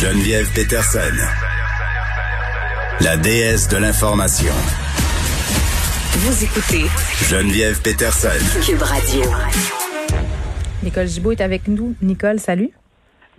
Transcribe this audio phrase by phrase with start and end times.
[0.00, 1.14] Geneviève Peterson,
[3.02, 4.54] la déesse de l'information.
[6.12, 6.86] Vous écoutez
[7.28, 8.30] Geneviève Peterson.
[8.64, 9.30] Cube Radio.
[10.82, 11.94] Nicole Gibault est avec nous.
[12.00, 12.70] Nicole, salut.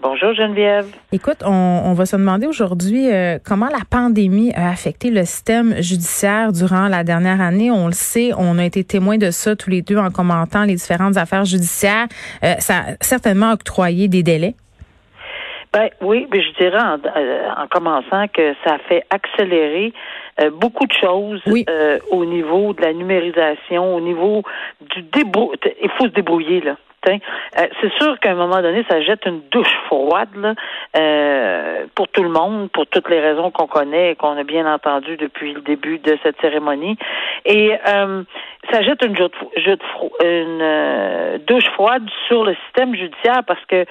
[0.03, 0.85] Bonjour Geneviève.
[1.11, 5.81] Écoute, on, on va se demander aujourd'hui euh, comment la pandémie a affecté le système
[5.81, 7.71] judiciaire durant la dernière année.
[7.71, 10.75] On le sait, on a été témoins de ça tous les deux en commentant les
[10.75, 12.05] différentes affaires judiciaires.
[12.43, 14.53] Euh, ça a certainement octroyé des délais.
[15.73, 19.93] Ben oui, mais je dirais en, euh, en commençant que ça a fait accélérer
[20.41, 21.65] euh, beaucoup de choses Oui.
[21.69, 24.43] euh, au niveau de la numérisation, au niveau
[24.81, 25.53] du débrou.
[25.81, 26.75] Il faut se débrouiller là.
[27.09, 27.17] Euh,
[27.81, 30.53] c'est sûr qu'à un moment donné, ça jette une douche froide là,
[30.97, 34.71] euh, pour tout le monde, pour toutes les raisons qu'on connaît et qu'on a bien
[34.71, 36.97] entendu depuis le début de cette cérémonie.
[37.45, 38.23] Et euh,
[38.71, 39.15] ça jette une,
[40.23, 43.85] une douche froide sur le système judiciaire parce que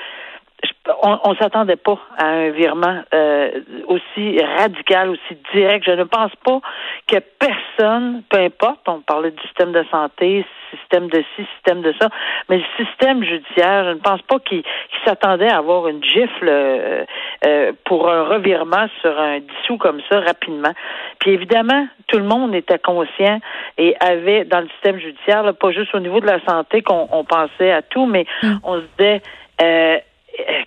[1.02, 3.50] on, on s'attendait pas à un virement euh,
[3.86, 5.84] aussi radical, aussi direct.
[5.86, 6.60] Je ne pense pas
[7.06, 11.92] que personne, peu importe, on parlait du système de santé, système de ci, système de
[12.00, 12.08] ça,
[12.48, 16.48] mais le système judiciaire, je ne pense pas qu'il qu'il s'attendait à avoir une gifle
[16.48, 17.04] euh,
[17.46, 20.72] euh, pour un revirement sur un dissous comme ça rapidement.
[21.18, 23.38] Puis évidemment, tout le monde était conscient
[23.78, 27.08] et avait dans le système judiciaire, là, pas juste au niveau de la santé qu'on
[27.10, 28.26] on pensait à tout, mais
[28.64, 29.22] on se disait
[29.62, 29.98] euh,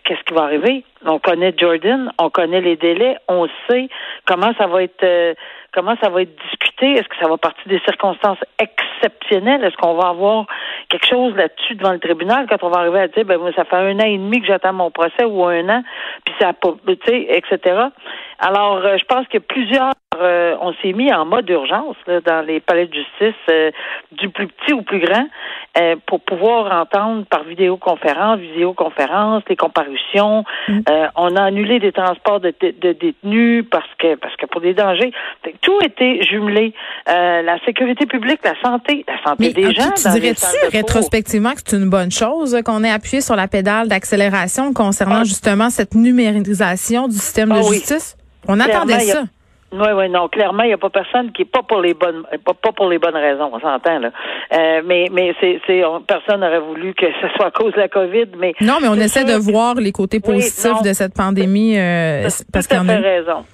[0.04, 0.84] qu'est-ce qui va arriver?
[1.06, 3.90] On connaît Jordan, on connaît les délais, on sait
[4.26, 5.34] comment ça va être euh,
[5.74, 6.94] comment ça va être discuté.
[6.94, 9.64] Est-ce que ça va partir des circonstances exceptionnelles?
[9.64, 10.46] Est-ce qu'on va avoir
[10.90, 13.66] quelque chose là-dessus devant le tribunal quand on va arriver à dire ben moi, ça
[13.66, 15.84] fait un an et demi que j'attends mon procès ou un an,
[16.26, 17.88] puis ça a pas tu sais, etc.
[18.40, 22.42] Alors, euh, je pense que plusieurs euh, on s'est mis en mode urgence là, dans
[22.46, 23.72] les palais de justice, euh,
[24.12, 25.28] du plus petit au plus grand,
[25.80, 30.44] euh, pour pouvoir entendre par vidéoconférence, visioconférence, les comparutions.
[30.70, 35.12] Euh, on a annulé des transports de, détenus parce que parce que pour des dangers.
[35.62, 36.74] Tout était jumelé.
[37.08, 39.92] La sécurité publique, la santé, la santé Mais des euh, gens.
[39.92, 44.74] tu dirais-tu rétrospectivement que c'est une bonne chose qu'on ait appuyé sur la pédale d'accélération
[44.74, 45.24] concernant Ah.
[45.24, 47.76] justement cette numérisation du système Ah de oui.
[47.76, 48.18] justice?
[48.48, 49.28] On attendait Clairement, ça.
[49.74, 52.24] Oui, oui, non, clairement, il n'y a pas personne qui est pas pour les bonnes
[52.46, 54.12] pas, pas pour les bonnes raisons, on s'entend là.
[54.54, 57.80] Euh, mais mais c'est c'est on- personne n'aurait voulu que ce soit à cause de
[57.80, 61.16] la COVID, mais Non, mais on essaie sûr de voir les côtés positifs de cette
[61.16, 63.46] pandémie euh, T'as parce tout qu'il y à en fait a raison.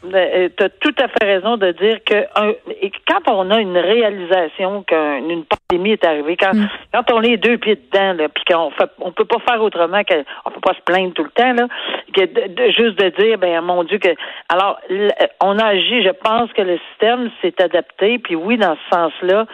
[0.57, 3.77] Tu as tout à fait raison de dire que un- et quand on a une
[3.77, 6.67] réalisation qu'une pandémie est arrivée, quand, Mm.
[6.93, 10.01] quand on est deux pieds dedans, là, puis qu'on fait, on peut pas faire autrement
[10.03, 11.67] qu'on peut pas se plaindre tout le temps, là,
[12.09, 14.09] que de- de- juste de dire, ben mon Dieu que,
[14.49, 15.11] alors l-
[15.43, 16.03] on a agi.
[16.03, 19.45] Je pense que le système s'est adapté, puis oui, dans ce sens-là,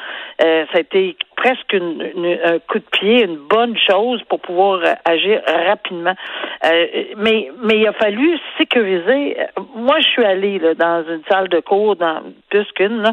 [0.44, 4.40] euh, ça a été presque une- une- un coup de pied, une bonne chose pour
[4.40, 6.16] pouvoir euh, agir rapidement.
[6.66, 6.86] Euh,
[7.18, 9.40] mais mais il a fallu sécuriser.
[9.40, 9.46] Euh,
[9.76, 13.12] Moi, je suis allée là, dans une salle de cours, dans plus qu'une,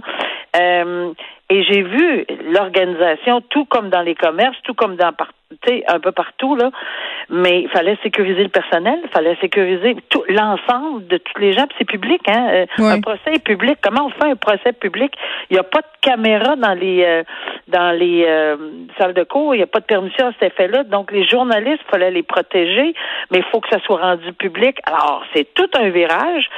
[0.60, 1.12] euh,
[1.52, 5.32] et j'ai vu l'organisation, tout comme dans les commerces, tout comme dans par-
[5.62, 6.70] tu sais, un peu partout là.
[7.28, 11.66] Mais il fallait sécuriser le personnel, il fallait sécuriser tout l'ensemble de tous les gens.
[11.66, 12.66] Puis c'est public, hein.
[12.78, 12.84] euh.
[12.84, 13.76] Un procès est public.
[13.82, 15.12] Comment on fait un procès public?
[15.50, 17.22] Il n'y a pas de caméra dans les euh,
[17.68, 18.56] dans les euh,
[18.96, 19.54] salles de cours.
[19.54, 20.84] Il n'y a pas de permission à cet effet-là.
[20.84, 22.94] Donc les journalistes, il fallait les protéger,
[23.30, 24.78] mais il faut que ça soit rendu public.
[24.84, 26.48] Alors c'est tout un virage.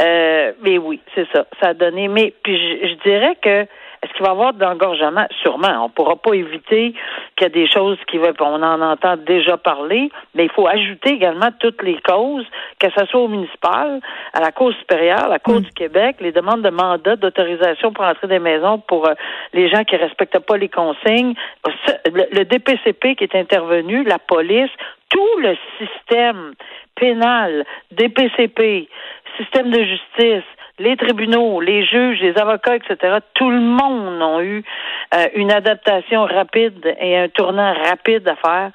[0.00, 1.46] Euh, mais oui, c'est ça.
[1.60, 2.08] Ça a donné.
[2.08, 3.66] Mais puis je, je dirais que
[4.02, 5.26] est-ce qu'il va y avoir d'engorgement?
[5.42, 5.84] Sûrement.
[5.84, 6.92] On ne pourra pas éviter
[7.36, 8.32] qu'il y a des choses qui vont.
[8.40, 12.44] On en entend déjà parler, mais il faut ajouter également toutes les causes,
[12.80, 14.00] que ce soit au municipal,
[14.32, 18.04] à la Cour supérieure, à la Cour du Québec, les demandes de mandat d'autorisation pour
[18.04, 19.14] entrer des maisons pour euh,
[19.52, 21.34] les gens qui ne respectent pas les consignes,
[22.06, 24.70] le DPCP qui est intervenu, la police,
[25.10, 26.54] tout le système
[26.96, 28.88] pénal, DPCP,
[29.38, 30.44] système de justice,
[30.78, 34.64] les tribunaux, les juges, les avocats, etc., tout le monde a eu
[35.14, 38.70] euh, une adaptation rapide et un tournant rapide à faire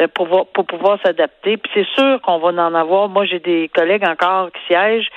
[0.00, 1.56] euh, pour, pouvoir- s'adapter.
[1.58, 3.08] Puis c'est sûr qu'on va en avoir.
[3.08, 5.08] Moi, j'ai des collègues encore qui siègent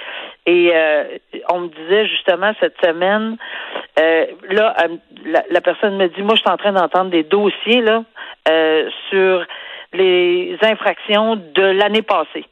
[0.45, 1.03] et euh,
[1.49, 3.37] on me disait justement cette semaine,
[4.49, 4.75] là,
[5.49, 8.03] la, personne me dit, moi, je suis en train d'entendre des dossiers là
[9.09, 9.45] sur
[9.93, 12.45] les infractions de l'année passée.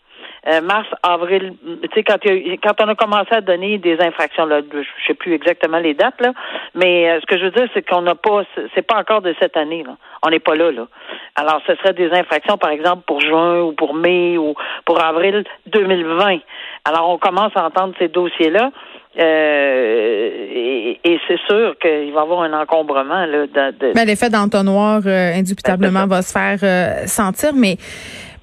[0.45, 1.53] Euh, mars, avril,
[1.83, 4.45] tu sais, quand, il y a eu- quand on a commencé à donner des infractions,
[4.45, 6.33] là, je sais plus exactement les dates, là,
[6.75, 8.43] mais euh, ce que je veux dire, c'est qu'on n'a pas,
[8.75, 9.95] c'est pas encore de cette année, là.
[10.25, 10.87] On n'est pas là, là.
[11.35, 14.53] Alors, ce serait des infractions, par exemple, pour juin ou pour mai ou
[14.85, 16.39] pour avril 2020.
[16.83, 18.71] Alors, on commence à entendre ces dossiers-là.
[19.19, 24.05] Euh, et, et c'est sûr qu'il va y avoir un encombrement là, de, de- Ben,
[24.05, 27.77] l'effet d'entonnoir euh, indubitablement Ben, va se faire euh, sentir, mais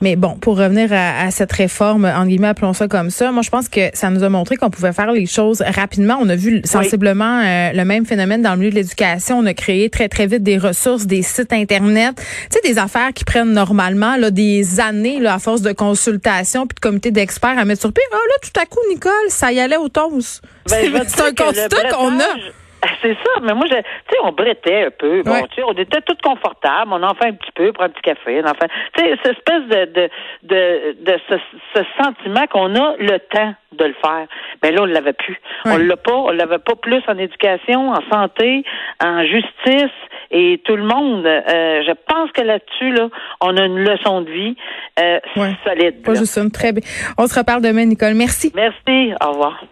[0.00, 3.43] Mais bon, pour revenir à, à, cette réforme, en guillemets, appelons ça comme ça, moi,
[3.43, 6.17] je pense que ça nous a montré qu'on pouvait faire les choses rapidement.
[6.20, 9.38] On a vu sensiblement euh, le même phénomène dans le milieu de l'éducation.
[9.38, 13.12] On a créé très, très vite des ressources, des sites Internet, tu sais, des affaires
[13.14, 17.58] qui prennent normalement là, des années là, à force de consultation puis de comités d'experts
[17.58, 18.02] à mettre sur pied.
[18.12, 20.43] Ah là, tout à coup, Nicole, ça y allait au toast.
[20.69, 22.60] Ben, c'est un constat qu'on a.
[23.03, 25.23] C'est ça, mais moi, je, tu sais, on brettait un peu.
[25.23, 26.91] Bon, tu sais, on était toutes confortables.
[26.93, 28.43] On en fait un petit peu, prend un petit café.
[28.44, 30.11] On tu sais, cette espèce de, de,
[30.43, 34.27] de, de ce, sentiment qu'on a le temps de le faire.
[34.62, 35.41] Mais là, on l'avait plus.
[35.65, 36.15] On l'a pas.
[36.15, 38.65] On l'avait pas plus en éducation, en santé,
[39.03, 39.93] en justice
[40.31, 41.26] et tout le monde.
[41.26, 43.09] Euh, je pense que là-dessus, là,
[43.41, 44.56] on a une leçon de vie
[44.99, 45.19] euh,
[45.65, 46.03] solide.
[46.03, 46.83] Pas juste une très bien.
[47.19, 48.15] On se reparle demain, Nicole.
[48.15, 48.53] Merci.
[48.55, 49.12] Merci.
[49.21, 49.65] Au revoir.